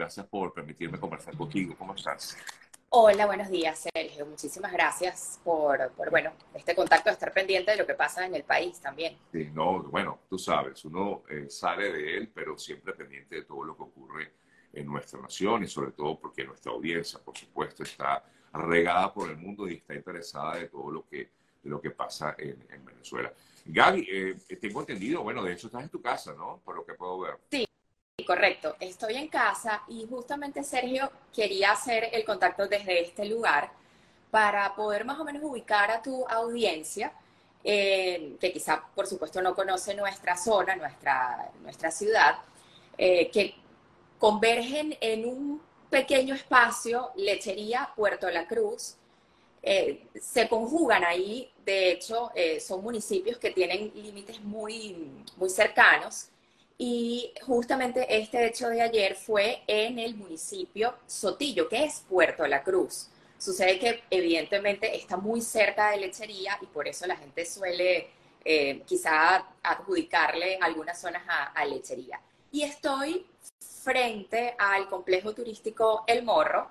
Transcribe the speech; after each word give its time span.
Gracias 0.00 0.26
por 0.28 0.54
permitirme 0.54 0.98
conversar 0.98 1.36
contigo. 1.36 1.74
¿Cómo 1.76 1.94
estás? 1.94 2.34
Hola, 2.88 3.26
buenos 3.26 3.50
días, 3.50 3.86
Sergio. 3.92 4.24
Muchísimas 4.24 4.72
gracias 4.72 5.38
por, 5.44 5.90
por, 5.90 6.08
bueno, 6.08 6.32
este 6.54 6.74
contacto, 6.74 7.10
estar 7.10 7.34
pendiente 7.34 7.72
de 7.72 7.76
lo 7.76 7.86
que 7.86 7.92
pasa 7.92 8.24
en 8.24 8.34
el 8.34 8.42
país 8.42 8.80
también. 8.80 9.18
Sí, 9.30 9.50
no, 9.52 9.82
bueno, 9.82 10.20
tú 10.30 10.38
sabes, 10.38 10.86
uno 10.86 11.24
eh, 11.28 11.50
sale 11.50 11.92
de 11.92 12.16
él, 12.16 12.32
pero 12.34 12.56
siempre 12.56 12.94
pendiente 12.94 13.34
de 13.34 13.42
todo 13.42 13.62
lo 13.62 13.76
que 13.76 13.82
ocurre 13.82 14.32
en 14.72 14.86
nuestra 14.86 15.20
nación 15.20 15.64
y 15.64 15.66
sobre 15.66 15.92
todo 15.92 16.18
porque 16.18 16.44
nuestra 16.44 16.72
audiencia, 16.72 17.20
por 17.22 17.36
supuesto, 17.36 17.82
está 17.82 18.24
regada 18.54 19.12
por 19.12 19.28
el 19.28 19.36
mundo 19.36 19.68
y 19.68 19.74
está 19.74 19.94
interesada 19.94 20.56
de 20.56 20.68
todo 20.68 20.90
lo 20.90 21.06
que, 21.06 21.30
de 21.62 21.68
lo 21.68 21.78
que 21.78 21.90
pasa 21.90 22.36
en, 22.38 22.66
en 22.70 22.82
Venezuela. 22.86 23.30
Gaby, 23.66 24.08
eh, 24.10 24.56
tengo 24.58 24.80
entendido, 24.80 25.22
bueno, 25.22 25.44
de 25.44 25.52
hecho 25.52 25.66
estás 25.66 25.82
en 25.82 25.90
tu 25.90 26.00
casa, 26.00 26.32
¿no? 26.32 26.62
Por 26.64 26.74
lo 26.74 26.86
que 26.86 26.94
puedo 26.94 27.20
ver. 27.20 27.36
Sí, 27.50 27.66
correcto. 28.30 28.76
Estoy 28.78 29.16
en 29.16 29.26
casa 29.26 29.82
y 29.88 30.06
justamente 30.08 30.62
Sergio 30.62 31.10
quería 31.34 31.72
hacer 31.72 32.10
el 32.12 32.24
contacto 32.24 32.68
desde 32.68 33.00
este 33.00 33.24
lugar 33.24 33.72
para 34.30 34.72
poder 34.76 35.04
más 35.04 35.18
o 35.18 35.24
menos 35.24 35.42
ubicar 35.42 35.90
a 35.90 36.00
tu 36.00 36.24
audiencia, 36.28 37.12
eh, 37.64 38.36
que 38.40 38.52
quizá 38.52 38.84
por 38.94 39.08
supuesto 39.08 39.42
no 39.42 39.52
conoce 39.52 39.94
nuestra 39.96 40.36
zona, 40.36 40.76
nuestra, 40.76 41.50
nuestra 41.60 41.90
ciudad, 41.90 42.36
eh, 42.96 43.28
que 43.32 43.56
convergen 44.16 44.96
en 45.00 45.24
un 45.24 45.60
pequeño 45.90 46.36
espacio, 46.36 47.10
Lechería 47.16 47.90
Puerto 47.96 48.30
La 48.30 48.46
Cruz. 48.46 48.94
Eh, 49.60 50.06
se 50.20 50.48
conjugan 50.48 51.02
ahí, 51.02 51.50
de 51.64 51.90
hecho, 51.90 52.30
son 52.60 52.80
municipios 52.84 53.38
que 53.38 53.50
tienen 53.50 53.90
límites 53.92 54.40
muy, 54.40 55.24
muy 55.36 55.50
cercanos 55.50 56.28
y 56.82 57.34
justamente 57.42 58.06
este 58.08 58.46
hecho 58.46 58.70
de 58.70 58.80
ayer 58.80 59.14
fue 59.14 59.62
en 59.66 59.98
el 59.98 60.14
municipio 60.14 60.94
Sotillo, 61.06 61.68
que 61.68 61.84
es 61.84 62.06
Puerto 62.08 62.46
La 62.46 62.62
Cruz. 62.62 63.10
Sucede 63.36 63.78
que 63.78 64.04
evidentemente 64.08 64.96
está 64.96 65.18
muy 65.18 65.42
cerca 65.42 65.90
de 65.90 65.98
lechería 65.98 66.56
y 66.62 66.64
por 66.64 66.88
eso 66.88 67.06
la 67.06 67.16
gente 67.16 67.44
suele 67.44 68.08
eh, 68.42 68.80
quizá 68.86 69.46
adjudicarle 69.62 70.56
algunas 70.58 70.98
zonas 70.98 71.22
a, 71.28 71.62
lechería. 71.66 72.18
Y 72.50 72.62
estoy 72.62 73.26
frente 73.82 74.54
al 74.58 74.88
complejo 74.88 75.34
turístico 75.34 76.04
El 76.06 76.22
Morro, 76.22 76.66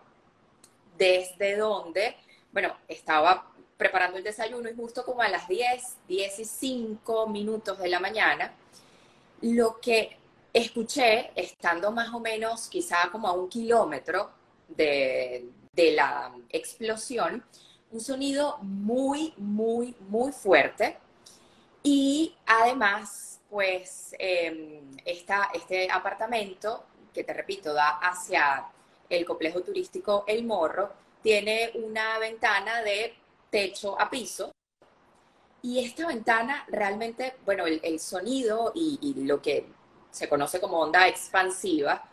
desde 0.98 1.56
donde, 1.56 2.16
bueno, 2.52 2.76
estaba 2.88 3.54
preparando 3.78 4.18
el 4.18 4.24
desayuno 4.24 4.72
y 4.72 4.76
justo 4.76 5.06
como 5.06 5.22
a 5.22 5.30
las 5.30 5.48
10, 5.48 5.98
10 6.08 6.40
y 6.40 6.46
5 6.46 7.28
minutos 7.28 7.78
de 7.78 7.90
la 7.90 8.00
mañana, 8.00 8.56
lo 9.42 9.80
que 9.80 10.18
escuché, 10.54 11.32
estando 11.36 11.92
más 11.92 12.14
o 12.14 12.20
menos 12.20 12.68
quizá 12.68 13.10
como 13.12 13.28
a 13.28 13.34
un 13.34 13.50
kilómetro 13.50 14.32
de, 14.68 15.50
la 15.76 16.34
explosión, 16.50 17.44
un 17.92 18.02
sonido 18.02 18.58
muy, 18.62 19.34
muy, 19.38 19.96
muy 20.10 20.32
fuerte. 20.34 20.98
Y 21.82 22.36
además, 22.46 23.40
pues, 23.50 24.14
em, 24.20 24.98
este 25.06 25.90
apartamento, 25.90 26.86
que 27.14 27.24
te 27.24 27.34
repito, 27.34 27.74
da 27.74 28.00
hacia 28.00 28.66
el 29.10 29.26
complejo 29.26 29.62
turístico 29.62 30.26
El 30.28 30.44
Morro, 30.44 30.92
tiene 31.24 31.72
una 31.76 32.20
ventana 32.20 32.82
de 32.82 33.16
techo 33.50 34.00
a 34.00 34.10
piso 34.10 34.52
y 35.62 35.84
esta 35.84 36.08
ventana 36.08 36.66
realmente, 36.70 37.36
bueno, 37.46 37.66
el, 37.66 38.00
sonido 38.00 38.72
y, 38.74 39.26
lo 39.26 39.42
que 39.42 39.68
se 40.10 40.30
conoce 40.30 40.60
como 40.60 40.80
onda 40.80 41.08
expansiva, 41.08 42.04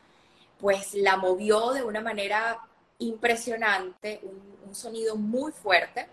pues 0.59 0.95
la 0.95 1.17
movió 1.17 1.73
de 1.73 1.83
una 1.83 2.01
manera 2.01 2.61
impresionante, 2.99 4.21
un, 4.23 4.75
sonido 4.75 5.17
muy 5.17 5.53
fuerte, 5.53 6.09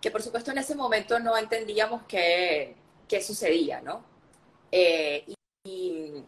que 0.00 0.10
por 0.10 0.22
supuesto 0.22 0.50
en 0.50 0.58
ese 0.58 0.74
momento 0.74 1.20
no 1.20 1.36
entendíamos 1.36 2.02
qué, 2.08 2.74
qué 3.06 3.22
sucedía, 3.22 3.80
¿no? 3.80 4.04
Eh, 4.72 5.24
y, 5.64 6.24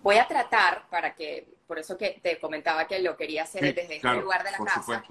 voy 0.00 0.16
a 0.18 0.28
tratar, 0.28 0.88
para 0.88 1.14
que, 1.14 1.48
por 1.66 1.78
eso 1.78 1.98
que 1.98 2.20
te 2.22 2.38
comentaba 2.38 2.86
que 2.86 3.00
lo 3.00 3.16
quería 3.16 3.42
hacer 3.42 3.74
desde 3.74 3.96
este 3.96 4.14
lugar 4.14 4.44
de 4.44 4.52
la 4.52 4.58
casa, 4.58 5.04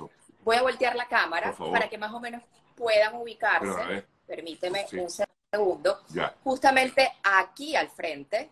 voy 0.43 0.55
a 0.55 0.61
voltear 0.61 0.95
la 0.95 1.07
cámara 1.07 1.53
para 1.53 1.89
que 1.89 1.97
más 1.97 2.13
o 2.13 2.19
menos 2.19 2.43
puedan 2.75 3.15
ubicarse 3.15 4.05
permíteme 4.33 4.87
un 4.93 5.09
segundo, 5.51 5.99
justamente 6.43 7.07
aquí 7.23 7.75
al 7.75 7.87
frente, 7.89 8.49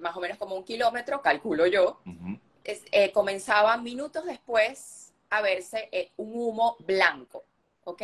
más 0.00 0.14
o 0.14 0.20
menos 0.20 0.36
como 0.36 0.54
un 0.54 0.64
kilómetro, 0.64 1.22
calculo 1.22 1.66
yo, 1.66 2.00
eh, 2.64 3.10
comenzaba 3.10 3.78
minutos 3.78 4.26
después 4.26 5.14
a 5.30 5.40
verse 5.40 5.88
eh, 5.90 6.12
un 6.18 6.32
humo 6.34 6.76
blanco, 6.80 7.44
¿ok? 7.84 8.02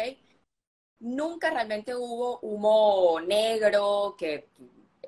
Nunca 1.00 1.50
realmente 1.50 1.94
hubo 1.94 2.38
humo 2.41 3.20
negro 3.20 4.16
que 4.18 4.48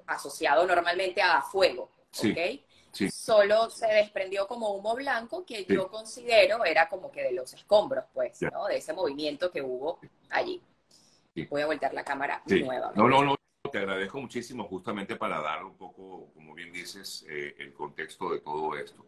asociado 0.06 0.66
normalmente 0.66 1.22
a 1.22 1.41
fuego, 1.41 1.91
¿ok? 2.19 2.39
Solo 3.10 3.71
se 3.71 3.87
desprendió 3.87 4.47
como 4.47 4.75
humo 4.75 4.94
blanco 4.94 5.47
que 5.47 5.65
yo 5.65 5.89
considero 5.89 6.62
era 6.65 6.89
como 6.91 7.10
que 7.10 7.22
de 7.22 7.33
los 7.33 7.55
escombros, 7.55 8.05
pues, 8.12 8.43
¿no? 8.43 8.66
De 8.66 8.77
ese 8.77 8.93
movimiento 8.93 9.50
que 9.50 9.62
hubo 9.62 9.99
allí. 10.28 10.60
Voy 11.35 11.63
a 11.63 11.67
voltear 11.67 11.95
la 11.95 12.05
cámara 12.05 12.43
nueva. 12.47 12.93
No, 12.95 13.09
no, 13.09 13.25
no, 13.25 13.37
te 13.71 13.79
agradezco 13.79 14.21
muchísimo 14.21 14.65
justamente 14.65 15.17
para 15.17 15.41
dar 15.41 15.65
un 15.65 15.77
poco, 15.77 16.31
como 16.35 16.55
bien 16.55 16.73
dices, 16.73 17.25
eh, 17.29 17.55
el 17.59 17.73
contexto 17.73 18.31
de 18.31 18.41
todo 18.41 18.77
esto. 18.77 19.07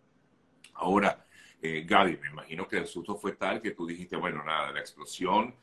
Ahora, 0.75 1.27
eh, 1.61 1.85
Gaby, 1.87 2.19
me 2.19 2.29
imagino 2.29 2.69
que 2.69 2.79
el 2.79 2.87
susto 2.87 3.17
fue 3.17 3.33
tal 3.33 3.61
que 3.61 3.73
tú 3.73 3.87
dijiste, 3.87 4.17
bueno, 4.17 4.45
nada, 4.45 4.73
la 4.73 4.81
explosión, 4.81 5.55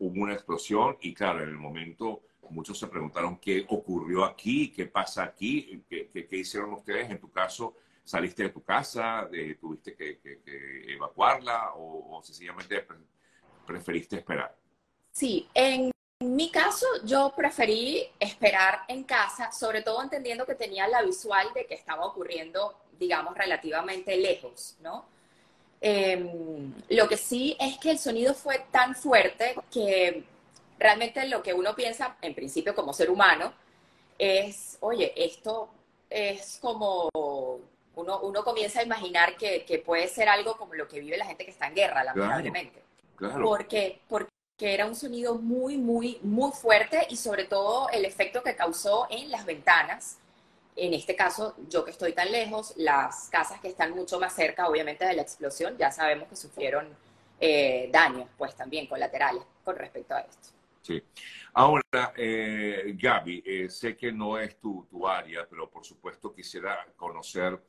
hubo 0.00 0.22
una 0.22 0.34
explosión 0.34 0.98
y 1.00 1.14
claro, 1.14 1.42
en 1.42 1.48
el 1.48 1.56
momento 1.56 2.22
muchos 2.50 2.78
se 2.78 2.86
preguntaron 2.86 3.38
qué 3.38 3.64
ocurrió 3.68 4.24
aquí, 4.24 4.70
qué 4.70 4.86
pasa 4.86 5.24
aquí, 5.24 5.82
qué, 5.88 6.08
qué, 6.08 6.36
hicieron 6.36 6.74
ustedes. 6.74 7.10
En 7.10 7.18
tu 7.18 7.30
caso, 7.30 7.76
¿saliste 8.04 8.42
de 8.42 8.48
tu 8.50 8.62
casa? 8.62 9.28
¿Tuviste 9.60 9.94
que, 9.94 10.20
evacuarla 10.88 11.72
o, 11.74 12.18
o 12.18 12.22
sencillamente 12.22 12.86
preferiste 13.66 14.16
esperar? 14.16 14.54
Sí, 15.12 15.48
en 15.54 15.91
mi 16.22 16.50
caso 16.50 16.86
yo 17.04 17.32
preferí 17.34 18.06
esperar 18.18 18.80
en 18.88 19.04
casa, 19.04 19.50
sobre 19.52 19.82
todo 19.82 20.02
entendiendo 20.02 20.46
que 20.46 20.54
tenía 20.54 20.86
la 20.88 21.02
visual 21.02 21.48
de 21.54 21.66
que 21.66 21.74
estaba 21.74 22.04
ocurriendo, 22.06 22.74
digamos, 22.98 23.36
relativamente 23.36 24.16
lejos, 24.16 24.76
¿no? 24.80 25.04
Em, 25.80 26.72
lo 26.90 27.08
que 27.08 27.16
sí 27.16 27.56
es 27.58 27.78
que 27.78 27.90
el 27.90 27.98
sonido 27.98 28.34
fue 28.34 28.64
tan 28.70 28.94
fuerte 28.94 29.56
que 29.72 30.24
realmente 30.78 31.26
lo 31.26 31.42
que 31.42 31.52
uno 31.54 31.74
piensa, 31.74 32.16
en 32.22 32.34
principio 32.34 32.74
como 32.74 32.92
ser 32.92 33.10
humano, 33.10 33.52
es, 34.18 34.76
oye, 34.80 35.12
esto 35.16 35.68
es 36.08 36.58
como, 36.60 37.10
uno, 37.96 38.20
uno 38.20 38.44
comienza 38.44 38.80
a 38.80 38.84
imaginar 38.84 39.36
que, 39.36 39.64
que, 39.64 39.78
puede 39.78 40.08
ser 40.08 40.28
algo 40.28 40.56
como 40.56 40.74
lo 40.74 40.86
que 40.86 41.00
vive 41.00 41.16
la 41.16 41.26
gente 41.26 41.44
que 41.44 41.50
está 41.50 41.66
en 41.66 41.74
guerra, 41.74 42.04
lamentablemente. 42.04 42.82
Claro, 43.16 43.44
Porque, 43.44 44.00
porque 44.08 44.30
que 44.56 44.74
era 44.74 44.86
un 44.86 44.94
sonido 44.94 45.34
muy, 45.36 45.76
muy, 45.76 46.18
muy 46.22 46.52
fuerte 46.52 47.06
y 47.10 47.16
sobre 47.16 47.44
todo 47.44 47.88
el 47.90 48.04
efecto 48.04 48.42
que 48.42 48.54
causó 48.54 49.06
en 49.10 49.30
las 49.30 49.44
ventanas. 49.44 50.18
En 50.76 50.94
este 50.94 51.16
caso, 51.16 51.54
yo 51.68 51.84
que 51.84 51.90
estoy 51.90 52.12
tan 52.12 52.30
lejos, 52.32 52.72
las 52.76 53.28
casas 53.28 53.60
que 53.60 53.68
están 53.68 53.90
mucho 53.92 54.18
más 54.18 54.34
cerca, 54.34 54.68
obviamente, 54.68 55.04
de 55.04 55.14
la 55.14 55.22
explosión, 55.22 55.76
ya 55.76 55.90
sabemos 55.90 56.28
que 56.28 56.36
sufrieron 56.36 56.88
eh, 57.40 57.88
daños, 57.92 58.28
pues 58.38 58.54
también 58.54 58.86
colaterales 58.86 59.42
con 59.64 59.76
respecto 59.76 60.14
a 60.14 60.20
esto. 60.20 60.48
Sí. 60.82 61.02
Ahora, 61.54 62.12
eh, 62.16 62.96
Gaby, 62.98 63.42
eh, 63.46 63.68
sé 63.68 63.96
que 63.96 64.10
no 64.10 64.36
es 64.36 64.58
tu, 64.58 64.86
área, 65.06 65.46
pero 65.48 65.70
por 65.70 65.84
supuesto 65.84 66.34
quisiera 66.34 66.86
conocer 66.96 67.60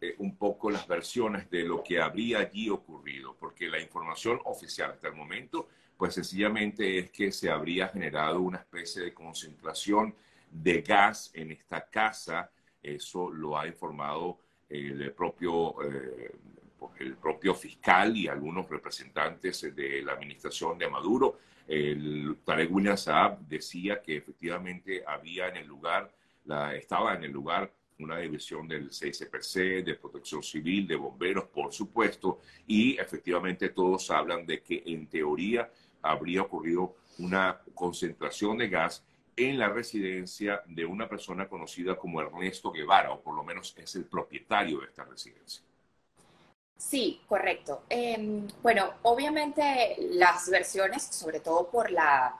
eh, 0.00 0.14
un 0.18 0.36
poco 0.36 0.70
las 0.70 0.86
versiones 0.86 1.50
de 1.50 1.64
lo 1.64 1.82
que 1.82 2.00
habría 2.00 2.38
allí 2.40 2.68
ocurrido, 2.68 3.36
porque 3.38 3.68
la 3.68 3.80
información 3.80 4.40
oficial 4.44 4.92
hasta 4.92 5.08
el 5.08 5.14
momento 5.14 5.68
pues 5.98 6.14
sencillamente 6.14 6.98
es 6.98 7.10
que 7.10 7.32
se 7.32 7.50
habría 7.50 7.88
generado 7.88 8.40
una 8.40 8.58
especie 8.58 9.02
de 9.02 9.12
concentración 9.12 10.14
de 10.48 10.80
gas 10.82 11.30
en 11.34 11.50
esta 11.50 11.90
casa. 11.90 12.50
Eso 12.80 13.30
lo 13.30 13.58
ha 13.58 13.66
informado 13.66 14.38
el 14.68 15.12
propio, 15.12 15.74
eh, 15.82 16.30
el 17.00 17.16
propio 17.16 17.52
fiscal 17.52 18.16
y 18.16 18.28
algunos 18.28 18.68
representantes 18.70 19.74
de 19.74 20.02
la 20.02 20.12
administración 20.12 20.78
de 20.78 20.88
Maduro. 20.88 21.40
El 21.68 22.38
Tarek 22.44 22.96
Saab 22.96 23.40
decía 23.40 24.00
que 24.00 24.16
efectivamente 24.16 25.04
había 25.06 25.48
en 25.48 25.58
el 25.58 25.66
lugar, 25.66 26.10
la, 26.46 26.74
estaba 26.74 27.14
en 27.14 27.24
el 27.24 27.30
lugar 27.30 27.70
una 27.98 28.18
división 28.18 28.66
del 28.66 28.88
CSPC, 28.88 29.84
de 29.84 29.98
protección 30.00 30.42
civil, 30.42 30.86
de 30.86 30.96
bomberos, 30.96 31.44
por 31.44 31.72
supuesto, 31.72 32.40
y 32.66 32.96
efectivamente 32.98 33.68
todos 33.68 34.10
hablan 34.10 34.46
de 34.46 34.62
que 34.62 34.82
en 34.86 35.08
teoría 35.08 35.70
habría 36.00 36.42
ocurrido 36.42 36.96
una 37.18 37.60
concentración 37.74 38.58
de 38.58 38.68
gas 38.68 39.04
en 39.36 39.58
la 39.58 39.68
residencia 39.68 40.62
de 40.66 40.86
una 40.86 41.08
persona 41.08 41.48
conocida 41.48 41.96
como 41.96 42.20
Ernesto 42.20 42.72
Guevara, 42.72 43.12
o 43.12 43.20
por 43.20 43.36
lo 43.36 43.44
menos 43.44 43.74
es 43.76 43.94
el 43.94 44.04
propietario 44.04 44.80
de 44.80 44.86
esta 44.86 45.04
residencia. 45.04 45.62
Sí, 46.78 47.20
correcto. 47.28 47.82
Em, 47.90 48.46
bueno, 48.62 48.94
obviamente 49.02 49.96
las 50.12 50.48
versiones, 50.48 51.02
sobre 51.02 51.40
todo 51.40 51.68
por 51.68 51.90
la 51.90 52.36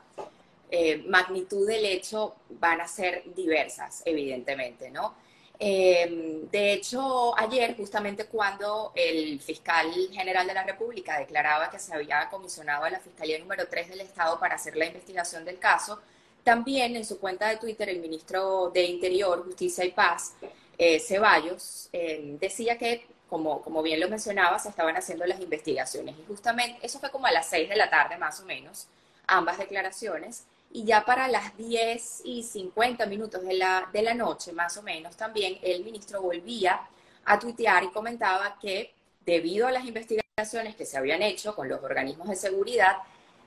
eh, 0.70 1.02
magnitud 1.06 1.66
del 1.66 1.84
hecho, 1.84 2.36
van 2.50 2.80
a 2.80 2.88
ser 2.88 3.24
diversas, 3.34 4.02
evidentemente, 4.04 4.90
¿no? 4.90 5.14
Em, 5.58 6.48
de 6.50 6.72
hecho, 6.74 7.36
ayer, 7.38 7.76
justamente 7.76 8.26
cuando 8.26 8.92
el 8.94 9.40
fiscal 9.40 9.90
general 10.12 10.46
de 10.46 10.54
la 10.54 10.62
República 10.62 11.18
declaraba 11.18 11.68
que 11.70 11.78
se 11.80 11.92
había 11.94 12.28
comisionado 12.30 12.84
a 12.84 12.90
la 12.90 13.00
Fiscalía 13.00 13.38
número 13.40 13.66
3 13.68 13.88
del 13.88 14.00
Estado 14.02 14.38
para 14.38 14.54
hacer 14.54 14.76
la 14.76 14.86
investigación 14.86 15.44
del 15.44 15.58
caso, 15.58 16.00
también 16.44 16.96
en 16.96 17.04
su 17.04 17.18
cuenta 17.18 17.48
de 17.48 17.56
Twitter 17.56 17.88
el 17.88 18.00
ministro 18.00 18.70
de 18.70 18.84
Interior, 18.84 19.44
Justicia 19.44 19.84
y 19.84 19.90
Paz, 19.92 20.34
eh, 20.78 21.00
Ceballos, 21.00 21.88
em, 21.92 22.38
decía 22.38 22.78
que, 22.78 23.06
como, 23.28 23.62
como 23.62 23.82
bien 23.82 24.00
lo 24.00 24.08
mencionaba, 24.08 24.58
se 24.58 24.68
estaban 24.68 24.96
haciendo 24.96 25.26
las 25.26 25.40
investigaciones. 25.40 26.16
Y 26.18 26.24
justamente 26.26 26.78
eso 26.82 26.98
fue 26.98 27.10
como 27.10 27.26
a 27.26 27.32
las 27.32 27.48
6 27.48 27.68
de 27.68 27.76
la 27.76 27.90
tarde 27.90 28.16
más 28.16 28.40
o 28.40 28.44
menos, 28.44 28.86
ambas 29.26 29.58
declaraciones 29.58 30.44
y 30.70 30.84
ya 30.84 31.04
para 31.04 31.28
las 31.28 31.56
10 31.56 32.22
y 32.24 32.42
50 32.42 33.06
minutos 33.06 33.42
de 33.42 33.54
la, 33.54 33.88
de 33.92 34.02
la 34.02 34.14
noche, 34.14 34.52
más 34.52 34.76
o 34.76 34.82
menos, 34.82 35.16
también 35.16 35.58
el 35.62 35.82
ministro 35.82 36.20
volvía 36.20 36.80
a 37.24 37.38
tuitear 37.38 37.84
y 37.84 37.88
comentaba 37.88 38.58
que 38.60 38.92
debido 39.24 39.66
a 39.66 39.72
las 39.72 39.84
investigaciones 39.84 40.76
que 40.76 40.86
se 40.86 40.98
habían 40.98 41.22
hecho 41.22 41.54
con 41.54 41.68
los 41.68 41.82
organismos 41.82 42.28
de 42.28 42.36
seguridad, 42.36 42.98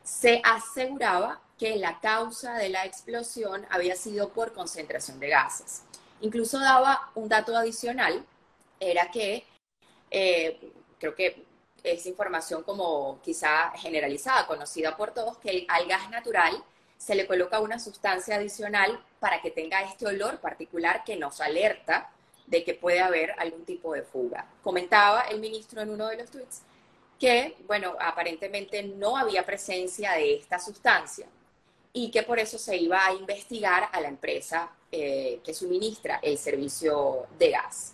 se 0.04 0.42
aseguraba 0.44 1.40
que 1.58 1.76
la 1.76 2.00
causa 2.00 2.56
de 2.56 2.70
la 2.70 2.86
explosión 2.86 3.66
había 3.70 3.96
sido 3.96 4.30
por 4.30 4.54
concentración 4.54 5.20
de 5.20 5.30
gases. 5.30 5.84
Incluso 6.22 6.60
daba 6.60 7.12
un 7.14 7.30
dato 7.30 7.56
adicional, 7.56 8.26
era 8.80 9.12
que, 9.12 9.46
eh, 10.12 10.60
creo 11.00 11.16
que 11.16 11.46
es 11.84 12.06
información 12.06 12.64
como 12.64 13.20
quizá 13.24 13.72
generalizada, 13.72 14.46
conocida 14.46 14.96
por 14.96 15.14
todos, 15.14 15.38
que 15.38 15.66
al 15.68 15.88
gas 15.88 16.10
natural 16.10 16.64
se 16.98 17.16
le 17.16 17.26
coloca 17.26 17.60
una 17.60 17.80
sustancia 17.80 18.36
adicional 18.36 19.04
para 19.20 19.42
que 19.42 19.50
tenga 19.50 19.82
este 19.82 20.06
olor 20.06 20.40
particular 20.40 21.04
que 21.04 21.16
nos 21.16 21.42
alerta 21.42 22.12
de 22.46 22.64
que 22.64 22.76
puede 22.76 23.00
haber 23.00 23.32
algún 23.40 23.66
tipo 23.66 23.94
de 23.94 24.04
fuga. 24.04 24.46
Comentaba 24.62 25.22
el 25.22 25.40
ministro 25.40 25.82
en 25.82 25.90
uno 25.90 26.08
de 26.10 26.18
los 26.18 26.30
tweets 26.30 26.62
que, 27.20 27.56
bueno, 27.68 27.96
aparentemente 28.00 28.84
no 28.84 29.16
había 29.18 29.46
presencia 29.46 30.14
de 30.14 30.36
esta 30.36 30.60
sustancia 30.60 31.28
y 31.94 32.12
que 32.12 32.24
por 32.24 32.40
eso 32.40 32.58
se 32.58 32.76
iba 32.78 33.06
a 33.06 33.14
investigar 33.14 33.90
a 33.92 34.02
la 34.02 34.08
empresa 34.08 34.72
eh, 34.92 35.40
que 35.44 35.54
suministra 35.54 36.20
el 36.22 36.38
servicio 36.38 37.28
de 37.38 37.52
gas 37.52 37.94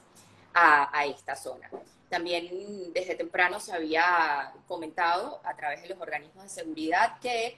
a, 0.53 0.97
a 0.97 1.05
esta 1.05 1.35
zona. 1.35 1.69
También 2.09 2.93
desde 2.93 3.15
temprano 3.15 3.59
se 3.59 3.73
había 3.73 4.53
comentado 4.67 5.41
a 5.43 5.55
través 5.55 5.81
de 5.81 5.89
los 5.89 5.99
organismos 5.99 6.43
de 6.43 6.49
seguridad 6.49 7.19
que 7.19 7.57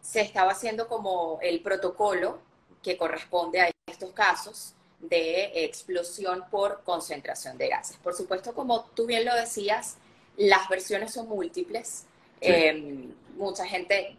se 0.00 0.22
estaba 0.22 0.52
haciendo 0.52 0.88
como 0.88 1.38
el 1.42 1.60
protocolo 1.62 2.38
que 2.82 2.96
corresponde 2.96 3.60
a 3.60 3.70
estos 3.86 4.12
casos 4.12 4.74
de 4.98 5.64
explosión 5.64 6.44
por 6.50 6.82
concentración 6.84 7.58
de 7.58 7.68
gases. 7.68 7.96
Por 7.98 8.14
supuesto, 8.14 8.54
como 8.54 8.84
tú 8.94 9.06
bien 9.06 9.24
lo 9.24 9.34
decías, 9.34 9.96
las 10.36 10.68
versiones 10.68 11.12
son 11.12 11.28
múltiples. 11.28 12.06
Em, 12.40 13.12
mucha 13.36 13.66
gente, 13.66 14.16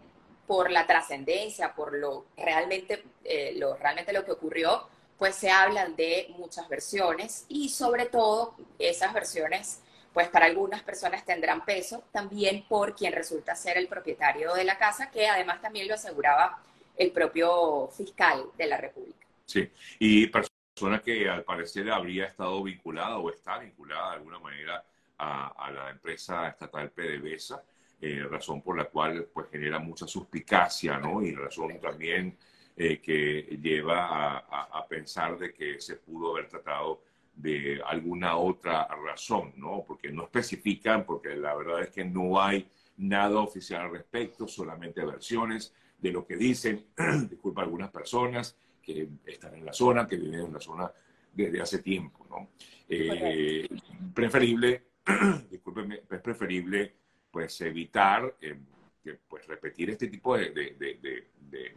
por 0.47 0.71
la 0.71 0.85
trascendencia, 0.85 1.73
por 1.73 1.93
lo 1.93 2.25
realmente, 2.37 3.03
eh, 3.23 3.53
lo 3.55 3.75
realmente 3.75 4.13
lo 4.13 4.25
que 4.25 4.31
ocurrió, 4.31 4.87
pues 5.21 5.35
se 5.35 5.51
hablan 5.51 5.95
de 5.95 6.33
muchas 6.35 6.68
versiones 6.68 7.45
y 7.47 7.69
sobre 7.69 8.07
todo 8.07 8.56
esas 8.79 9.13
versiones 9.13 9.79
pues 10.15 10.27
para 10.29 10.47
algunas 10.47 10.81
personas 10.81 11.23
tendrán 11.23 11.63
peso, 11.63 12.03
también 12.12 12.65
por 12.68 12.95
quien 12.95 13.13
resulta 13.13 13.56
ser 13.56 13.77
el 13.77 13.88
propietario 13.88 14.51
de 14.56 14.63
la 14.63 14.79
casa, 14.79 15.12
que 15.12 15.27
además 15.27 15.62
también 15.62 15.88
lo 15.88 15.94
aseguraba 15.94 16.63
el 16.97 17.12
propio 17.12 17.88
fiscal 17.95 18.45
de 18.57 18.65
la 18.65 18.77
República. 18.77 19.27
Sí, 19.45 19.69
y 20.00 20.25
persona 20.25 21.00
que 21.03 21.29
al 21.29 21.44
parecer 21.44 21.91
habría 21.91 22.25
estado 22.25 22.63
vinculada 22.63 23.19
o 23.19 23.29
está 23.29 23.59
vinculada 23.59 24.09
de 24.09 24.15
alguna 24.15 24.39
manera 24.39 24.83
a, 25.19 25.69
la 25.71 25.91
empresa 25.91 26.47
estatal 26.47 26.89
PDVSA, 26.89 27.62
eh, 28.01 28.25
razón 28.27 28.63
por 28.63 28.75
la 28.75 28.85
cual 28.85 29.27
pues 29.31 29.51
genera 29.51 29.77
mucha 29.77 30.07
suspicacia, 30.07 30.97
¿no? 30.97 31.21
Y 31.21 31.35
razón 31.35 31.79
también 31.79 32.35
eh, 32.83 32.99
que 32.99 33.59
lleva 33.61 34.37
a 34.39 34.87
pensar 34.87 35.37
de 35.37 35.53
que 35.53 35.79
se 35.79 35.97
pudo 35.97 36.31
haber 36.31 36.47
tratado 36.47 37.03
de 37.35 37.79
alguna 37.85 38.37
otra 38.37 38.87
razón, 38.87 39.53
¿no? 39.55 39.83
Porque 39.87 40.11
no 40.11 40.23
especifican, 40.23 41.05
porque 41.05 41.35
la 41.35 41.53
verdad 41.53 41.83
es 41.83 41.91
que 41.91 42.03
no 42.03 42.41
hay 42.41 42.67
nada 42.97 43.39
oficial 43.39 43.81
al 43.81 43.91
respecto, 43.91 44.47
solamente 44.47 45.05
versiones 45.05 45.75
de 45.99 46.11
lo 46.11 46.25
que 46.25 46.35
dicen, 46.35 46.87
disculpa, 47.29 47.61
algunas 47.61 47.91
personas 47.91 48.57
que 48.81 49.07
están 49.27 49.53
en 49.53 49.63
la 49.63 49.73
zona, 49.73 50.07
que 50.07 50.15
viven 50.15 50.47
en 50.47 50.53
la 50.53 50.59
zona 50.59 50.91
desde 51.31 51.61
hace 51.61 51.83
tiempo, 51.83 52.25
¿no? 52.31 52.49
Eh, 52.89 53.69
preferible, 54.11 54.85
discúlpeme, 55.51 56.01
es 56.09 56.19
preferible 56.19 56.95
pues 57.29 57.61
evitar 57.61 58.37
eh, 58.41 58.57
que, 59.03 59.19
pues, 59.29 59.45
repetir 59.45 59.91
este 59.91 60.07
tipo 60.07 60.35
de, 60.35 60.49
de, 60.49 60.75
de 60.75 61.75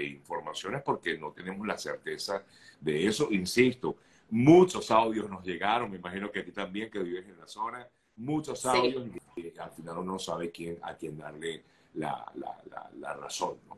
informaciones 0.00 0.82
porque 0.82 1.18
no 1.18 1.32
tenemos 1.32 1.66
la 1.66 1.76
certeza 1.76 2.44
de 2.80 3.06
eso, 3.06 3.28
insisto, 3.32 3.96
Muchos 4.34 4.90
audios 4.90 5.28
nos 5.28 5.44
llegaron, 5.44 5.90
me 5.90 5.98
imagino 5.98 6.32
que 6.32 6.40
a 6.40 6.44
ti 6.44 6.52
también, 6.52 6.90
que 6.90 7.00
vives 7.00 7.28
en 7.28 7.38
la 7.38 7.46
zona, 7.46 7.86
muchos 8.16 8.64
audios 8.64 9.06
y, 9.36 9.52
al 9.58 9.70
final 9.72 9.98
uno 9.98 10.12
no 10.12 10.18
sabe 10.18 10.50
quién, 10.50 10.78
a 10.80 10.94
quién 10.94 11.18
darle 11.18 11.62
la, 11.92 12.24
razón. 13.20 13.58
¿no? 13.68 13.76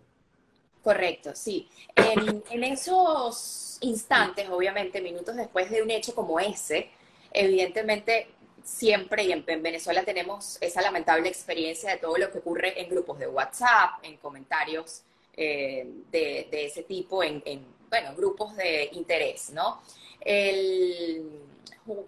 Correcto, 0.80 1.34
sí. 1.34 1.68
En, 1.96 2.44
en, 2.48 2.62
esos 2.62 3.78
instantes, 3.80 4.48
obviamente, 4.48 5.00
minutos 5.00 5.34
después 5.34 5.68
de 5.72 5.82
un 5.82 5.90
hecho 5.90 6.14
como 6.14 6.38
ese, 6.38 6.88
evidentemente 7.32 8.28
siempre 8.62 9.24
y 9.24 9.32
en, 9.32 9.44
Venezuela 9.44 10.04
tenemos 10.04 10.58
esa 10.60 10.82
lamentable 10.82 11.28
experiencia 11.28 11.90
de 11.90 11.96
todo 11.96 12.16
lo 12.16 12.30
que 12.30 12.38
ocurre 12.38 12.80
en 12.80 12.90
grupos 12.90 13.18
de 13.18 13.26
WhatsApp, 13.26 14.04
en 14.04 14.18
comentarios 14.18 15.02
eh, 15.36 15.86
de, 16.10 16.48
de, 16.50 16.66
ese 16.66 16.82
tipo, 16.82 17.22
en, 17.22 17.42
en, 17.44 17.66
bueno, 17.88 18.14
grupos 18.14 18.56
de 18.56 18.90
interés, 18.92 19.50
¿no? 19.50 19.80
el, 20.24 21.40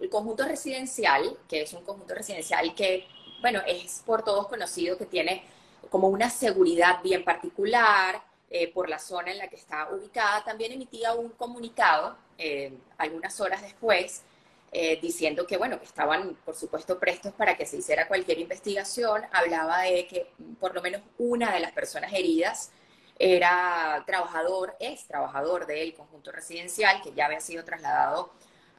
conjunto 0.09 0.43
residencial, 0.45 1.37
que 1.47 1.61
es 1.61 1.73
un 1.73 1.83
conjunto 1.83 2.15
residencial 2.15 2.73
que, 2.73 3.05
bueno, 3.41 3.61
es 3.67 4.01
por 4.05 4.23
todos 4.23 4.47
conocido 4.47 4.97
que 4.97 5.05
tiene 5.05 5.43
como 5.91 6.07
una 6.07 6.29
seguridad 6.29 7.01
bien 7.03 7.23
particular 7.23 8.21
eh, 8.49 8.71
por 8.73 8.89
la 8.89 8.97
zona 8.97 9.31
en 9.31 9.37
la 9.37 9.47
que 9.47 9.55
está 9.55 9.89
ubicada, 9.93 10.43
también 10.43 10.71
emitía 10.71 11.13
un 11.13 11.29
comunicado 11.29 12.17
eh, 12.37 12.73
algunas 12.97 13.39
horas 13.39 13.61
después 13.61 14.23
eh, 14.71 14.99
diciendo 15.01 15.45
que, 15.45 15.57
bueno, 15.57 15.79
que 15.79 15.85
estaban, 15.85 16.35
por 16.43 16.55
supuesto, 16.55 16.99
prestos 16.99 17.33
para 17.33 17.55
que 17.55 17.65
se 17.65 17.77
hiciera 17.77 18.07
cualquier 18.07 18.39
investigación. 18.39 19.21
Hablaba 19.31 19.83
de 19.83 20.07
que 20.07 20.31
por 20.59 20.73
lo 20.75 20.81
menos 20.81 21.01
una 21.17 21.53
de 21.53 21.59
las 21.59 21.71
personas 21.71 22.11
heridas 22.13 22.71
era 23.19 24.03
trabajador, 24.05 24.75
es 24.79 25.05
trabajador 25.07 25.65
del 25.65 25.93
conjunto 25.93 26.31
residencial, 26.31 27.01
que 27.01 27.13
ya 27.13 27.25
había 27.25 27.39
sido 27.39 27.63
trasladado 27.63 28.31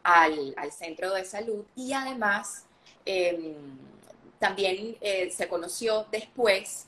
al, 0.02 0.54
centro 0.72 1.12
de 1.12 1.24
salud. 1.24 1.64
Y 1.74 1.92
además 1.92 2.64
em, 3.04 3.54
también 4.38 4.96
eh, 5.00 5.30
se 5.30 5.48
conoció 5.48 6.06
después, 6.10 6.86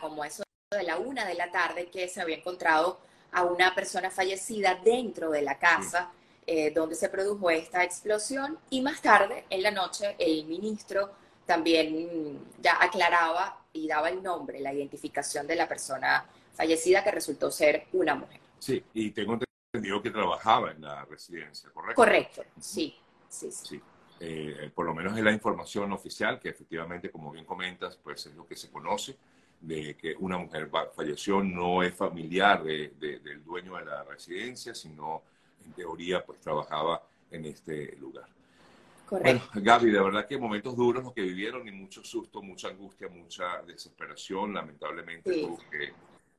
como 0.00 0.24
eso 0.24 0.42
de 0.70 0.82
la 0.82 0.98
una 0.98 1.24
de 1.24 1.34
la 1.34 1.50
tarde, 1.50 1.90
que 1.90 2.08
se 2.08 2.20
había 2.20 2.36
encontrado 2.36 2.98
a 3.32 3.44
una 3.44 3.74
persona 3.74 4.10
fallecida 4.10 4.74
dentro 4.84 5.30
de 5.30 5.42
la 5.42 5.58
casa 5.58 6.10
eh, 6.46 6.72
donde 6.72 6.96
se 6.96 7.08
produjo 7.08 7.50
esta 7.50 7.84
explosión. 7.84 8.58
Y 8.70 8.80
más 8.80 9.00
tarde, 9.00 9.44
en 9.50 9.62
la 9.62 9.70
noche, 9.70 10.16
el 10.18 10.46
ministro 10.46 11.10
también 11.50 12.38
ya 12.60 12.80
aclaraba 12.80 13.64
y 13.72 13.88
daba 13.88 14.08
el 14.08 14.22
nombre, 14.22 14.60
la 14.60 14.72
identificación 14.72 15.48
de 15.48 15.56
la 15.56 15.66
persona 15.66 16.24
fallecida 16.54 17.02
que 17.02 17.10
resultó 17.10 17.50
ser 17.50 17.88
una 17.92 18.14
mujer. 18.14 18.40
Sí, 18.60 18.84
y 18.94 19.10
tengo 19.10 19.36
entendido 19.72 20.00
que 20.00 20.12
trabajaba 20.12 20.70
en 20.70 20.82
la 20.82 21.04
residencia, 21.06 21.68
¿correcto? 21.70 21.96
Correcto, 21.96 22.44
sí, 22.60 22.96
sí, 23.28 23.50
sí. 23.50 23.80
Eh, 24.20 24.70
por 24.72 24.86
lo 24.86 24.94
menos 24.94 25.18
es 25.18 25.24
la 25.24 25.32
información 25.32 25.90
oficial, 25.90 26.38
que 26.38 26.50
efectivamente, 26.50 27.10
como 27.10 27.32
bien 27.32 27.44
comentas, 27.44 27.96
pues 27.96 28.26
es 28.26 28.34
lo 28.36 28.46
que 28.46 28.54
se 28.54 28.70
conoce, 28.70 29.16
de 29.60 29.96
que 29.96 30.14
una 30.20 30.38
mujer 30.38 30.70
falleció, 30.94 31.42
no 31.42 31.82
es 31.82 31.92
familiar 31.96 32.62
del 32.62 33.42
dueño 33.44 33.74
de 33.74 33.86
la 33.86 34.04
residencia, 34.04 34.72
sino 34.72 35.22
en 35.66 35.72
teoría 35.72 36.24
pues 36.24 36.38
trabajaba 36.38 37.02
en 37.28 37.44
este 37.46 37.96
lugar. 37.96 38.28
Correcto. 39.10 39.48
Bueno, 39.54 39.66
Gaby, 39.66 39.90
de 39.90 40.00
verdad 40.00 40.24
que 40.24 40.38
momentos 40.38 40.76
duros 40.76 41.02
los 41.02 41.12
que 41.12 41.22
vivieron 41.22 41.66
y 41.66 41.72
mucho 41.72 42.04
susto, 42.04 42.40
mucha 42.40 42.68
angustia, 42.68 43.08
mucha 43.08 43.60
desesperación, 43.66 44.54
lamentablemente 44.54 45.48
que 45.68 45.92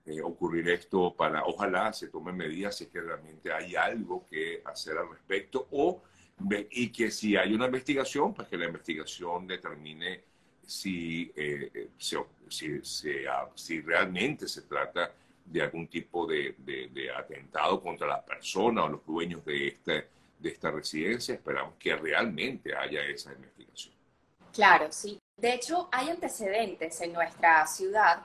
eh, 0.05 0.21
ocurrir 0.21 0.69
esto 0.69 1.13
para, 1.13 1.43
ojalá 1.43 1.91
se 1.91 2.07
tomen 2.07 2.37
medidas 2.37 2.77
si 2.77 2.85
es 2.85 2.89
que 2.89 3.01
realmente 3.01 3.51
hay 3.51 3.75
algo 3.75 4.25
que 4.29 4.61
hacer 4.63 4.97
al 4.97 5.09
respecto 5.09 5.67
o 5.71 6.01
y 6.69 6.93
que 6.93 7.11
si 7.11 7.35
hay 7.35 7.53
una 7.53 7.65
investigación, 7.65 8.33
pues 8.33 8.47
que 8.47 8.57
la 8.57 8.67
investigación 8.67 9.45
determine 9.47 10.23
si, 10.65 11.29
eh, 11.35 11.89
si, 11.97 12.79
si, 13.53 13.81
realmente 13.81 14.47
se 14.47 14.61
trata 14.61 15.13
de 15.43 15.61
algún 15.61 15.87
tipo 15.89 16.25
de, 16.25 16.55
de, 16.57 17.11
atentado 17.11 17.81
contra 17.81 18.07
la 18.07 18.23
persona 18.23 18.85
o 18.85 18.87
los 18.87 19.05
dueños 19.05 19.43
de, 19.43 19.67
este, 19.67 20.07
de 20.41 20.49
esta 20.49 20.71
residencia. 20.71 21.35
Esperamos 21.35 21.75
que 21.79 21.95
realmente 21.95 22.75
haya 22.75 23.01
esa 23.03 23.31
investigación. 23.31 23.93
Claro, 24.53 24.87
sí. 24.91 25.19
De 25.37 25.53
hecho, 25.53 25.89
hay 25.91 26.09
antecedentes 26.09 26.99
en 27.01 27.13
nuestra 27.13 27.65
ciudad 27.67 28.21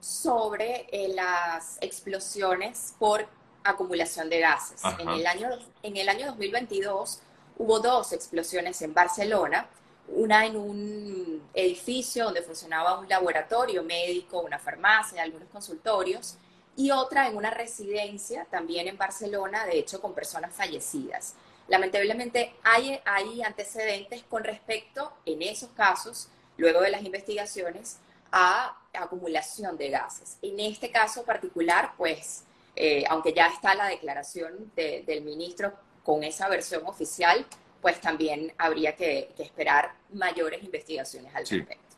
sobre 0.00 0.86
eh, 0.90 1.12
las 1.14 1.78
explosiones 1.80 2.94
por 2.98 3.26
acumulación 3.64 4.28
de 4.30 4.40
gases. 4.40 4.80
En 4.98 5.08
el, 5.08 5.26
año, 5.26 5.48
en 5.82 5.96
el 5.96 6.08
año 6.08 6.26
2022 6.28 7.20
hubo 7.58 7.80
dos 7.80 8.12
explosiones 8.12 8.80
en 8.82 8.94
Barcelona, 8.94 9.66
una 10.08 10.46
en 10.46 10.56
un 10.56 11.42
edificio 11.52 12.24
donde 12.24 12.42
funcionaba 12.42 12.98
un 12.98 13.08
laboratorio 13.08 13.82
médico, 13.82 14.40
una 14.40 14.58
farmacia, 14.58 15.22
algunos 15.22 15.48
consultorios, 15.48 16.36
y 16.76 16.90
otra 16.90 17.28
en 17.28 17.36
una 17.36 17.50
residencia 17.50 18.46
también 18.50 18.88
en 18.88 18.96
Barcelona, 18.96 19.66
de 19.66 19.78
hecho 19.78 20.00
con 20.00 20.14
personas 20.14 20.54
fallecidas. 20.54 21.34
Lamentablemente 21.70 22.52
hay, 22.64 23.00
hay 23.04 23.42
antecedentes 23.42 24.24
con 24.24 24.42
respecto, 24.42 25.12
en 25.24 25.40
esos 25.40 25.70
casos, 25.70 26.28
luego 26.56 26.80
de 26.80 26.90
las 26.90 27.04
investigaciones, 27.04 28.00
a 28.32 28.76
acumulación 28.92 29.76
de 29.76 29.90
gases. 29.90 30.36
En 30.42 30.58
este 30.58 30.90
caso 30.90 31.24
particular, 31.24 31.92
pues, 31.96 32.44
eh, 32.74 33.04
aunque 33.08 33.32
ya 33.32 33.46
está 33.46 33.76
la 33.76 33.86
declaración 33.86 34.72
del 34.74 35.22
ministro 35.22 35.72
con 36.02 36.24
esa 36.24 36.48
versión 36.48 36.82
oficial, 36.86 37.46
pues 37.80 38.00
también 38.00 38.52
habría 38.58 38.96
que, 38.96 39.32
esperar 39.38 39.94
mayores 40.12 40.64
investigaciones 40.64 41.32
al 41.34 41.46
respecto. 41.46 41.96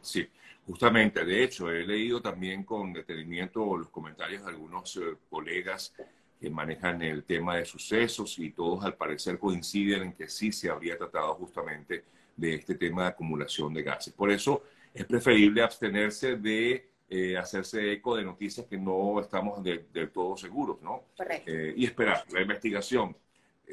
Sí, 0.00 0.28
justamente. 0.64 1.24
De 1.24 1.42
hecho, 1.42 1.70
he 1.70 1.84
leído 1.84 2.22
también 2.22 2.62
con 2.62 2.92
detenimiento 2.92 3.76
los 3.76 3.90
comentarios 3.90 4.44
de 4.44 4.50
algunos 4.50 4.96
eh, 4.96 5.16
colegas 5.28 5.92
que 6.40 6.50
manejan 6.50 7.02
el 7.02 7.24
tema 7.24 7.56
de 7.56 7.64
sucesos 7.64 8.38
y 8.38 8.50
todos 8.50 8.84
al 8.84 8.94
parecer 8.94 9.38
coinciden 9.38 10.02
en 10.02 10.12
que 10.12 10.28
sí 10.28 10.52
se 10.52 10.70
habría 10.70 10.96
tratado 10.96 11.34
justamente 11.34 12.04
de 12.36 12.54
este 12.54 12.76
tema 12.76 13.02
de 13.02 13.08
acumulación 13.08 13.74
de 13.74 13.82
gases. 13.82 14.12
Por 14.12 14.30
eso 14.30 14.62
es 14.94 15.04
preferible 15.04 15.62
abstenerse 15.62 16.36
de 16.36 16.88
eh, 17.10 17.36
hacerse 17.36 17.92
eco 17.92 18.16
de 18.16 18.24
noticias 18.24 18.66
que 18.66 18.76
no 18.78 19.18
estamos 19.20 19.62
del 19.64 20.10
todo 20.12 20.36
seguros, 20.36 20.80
¿no? 20.82 21.04
Correcto. 21.16 21.50
Eh, 21.50 21.74
y 21.76 21.84
esperar 21.84 22.24
la 22.32 22.42
investigación. 22.42 23.16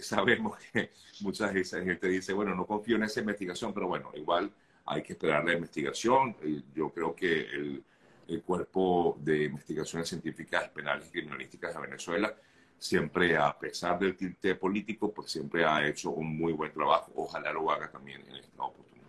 Sabemos 0.01 0.57
que 0.71 0.91
mucha 1.21 1.49
gente 1.49 2.07
dice, 2.07 2.33
bueno, 2.33 2.55
no 2.55 2.65
confío 2.65 2.95
en 2.95 3.03
esa 3.03 3.19
investigación, 3.19 3.73
pero 3.73 3.87
bueno, 3.87 4.11
igual 4.15 4.51
hay 4.85 5.03
que 5.03 5.13
esperar 5.13 5.45
la 5.45 5.53
investigación. 5.53 6.35
Yo 6.73 6.89
creo 6.89 7.15
que 7.15 7.41
el, 7.41 7.83
el 8.27 8.41
Cuerpo 8.41 9.17
de 9.19 9.43
Investigaciones 9.45 10.09
Científicas 10.09 10.69
Penales 10.69 11.07
y 11.07 11.11
Criminalísticas 11.11 11.75
de 11.75 11.81
Venezuela 11.81 12.35
siempre, 12.77 13.37
a 13.37 13.57
pesar 13.57 13.97
del 13.99 14.15
tinte 14.15 14.55
político, 14.55 15.13
pues 15.13 15.31
siempre 15.31 15.65
ha 15.65 15.85
hecho 15.87 16.11
un 16.11 16.37
muy 16.37 16.53
buen 16.53 16.71
trabajo. 16.71 17.11
Ojalá 17.15 17.51
lo 17.51 17.69
haga 17.71 17.89
también 17.89 18.21
en 18.27 18.35
esta 18.35 18.63
oportunidad. 18.63 19.05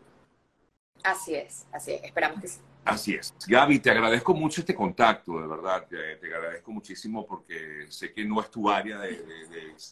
Así 1.02 1.34
es, 1.34 1.66
así 1.72 1.92
es. 1.92 2.04
Esperamos 2.04 2.40
que 2.40 2.48
sí. 2.48 2.60
Así 2.86 3.14
es. 3.14 3.34
Gaby, 3.48 3.80
te 3.80 3.90
agradezco 3.90 4.32
mucho 4.32 4.60
este 4.60 4.74
contacto, 4.74 5.40
de 5.40 5.48
verdad. 5.48 5.88
Te, 5.88 6.12
agradezco 6.32 6.70
muchísimo 6.70 7.26
porque 7.26 7.86
sé 7.88 8.12
que 8.12 8.24
no 8.24 8.40
es 8.40 8.48
tu 8.48 8.70
área 8.70 9.00
de, 9.00 9.24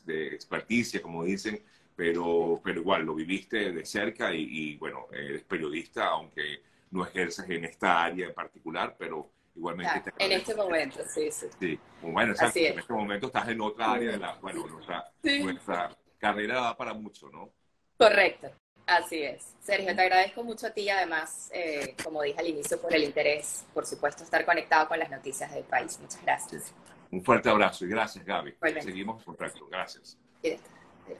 de, 0.04 0.26
experticia, 0.28 1.02
como 1.02 1.24
dicen, 1.24 1.60
pero, 1.96 2.60
pero 2.62 2.80
igual 2.80 3.04
lo 3.04 3.16
viviste 3.16 3.72
de 3.72 3.84
cerca 3.84 4.32
y, 4.32 4.76
bueno, 4.76 5.08
eres 5.12 5.42
periodista, 5.42 6.06
aunque 6.06 6.62
no 6.92 7.04
ejerzas 7.04 7.50
en 7.50 7.64
esta 7.64 8.04
área 8.04 8.28
en 8.28 8.34
particular, 8.34 8.94
pero 8.96 9.28
igualmente... 9.64 10.12
en 10.18 10.32
este 10.32 10.54
momento, 10.54 11.00
sí, 11.08 11.30
sí. 11.30 11.46
Sí, 11.58 11.80
bueno, 12.02 12.32
exacto. 12.32 12.58
En 12.58 12.78
este 12.78 12.92
momento 12.92 13.26
estás 13.28 13.48
en 13.48 13.60
otra 13.60 13.92
área 13.92 14.12
de 14.12 14.18
la... 14.18 14.34
Bueno, 14.34 14.66
nuestra, 14.66 15.10
nuestra 15.22 15.96
carrera 16.18 16.60
da 16.60 16.76
para 16.76 16.92
mucho, 16.92 17.28
¿no? 17.30 17.50
Correcto. 17.96 18.50
Así 18.86 19.22
es. 19.22 19.54
Sergio, 19.62 19.94
te 19.96 20.02
agradezco 20.02 20.44
mucho 20.44 20.66
a 20.66 20.70
ti, 20.70 20.88
además, 20.90 21.50
eh, 21.54 21.96
como 22.04 22.20
dije 22.20 22.38
al 22.38 22.48
inicio, 22.48 22.78
por 22.80 22.94
el 22.94 23.04
interés, 23.04 23.64
por 23.72 23.86
supuesto, 23.86 24.24
estar 24.24 24.44
conectado 24.44 24.88
con 24.88 24.98
las 24.98 25.10
noticias 25.10 25.52
del 25.54 25.64
país. 25.64 25.98
Muchas 26.00 26.22
gracias. 26.22 26.74
Un 27.10 27.24
fuerte 27.24 27.48
abrazo 27.48 27.86
y 27.86 27.88
gracias, 27.88 28.24
Gaby. 28.24 28.56
Seguimos 28.82 29.20
en 29.20 29.24
contacto. 29.24 29.66
Gracias. 29.68 30.18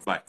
Bye. 0.05 0.23